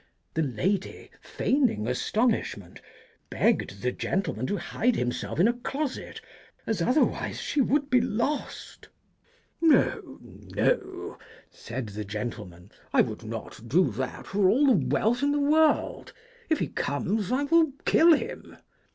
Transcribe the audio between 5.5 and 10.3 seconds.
closet, as otherwise she would be lost.' No,